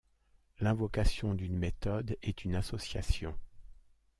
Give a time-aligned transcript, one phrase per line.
[0.61, 3.37] L'invocation d'une méthode est une association.